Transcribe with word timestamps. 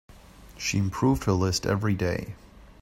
She 0.57 0.79
improved 0.79 1.25
her 1.25 1.31
list 1.31 1.67
every 1.67 1.93
day. 1.93 2.33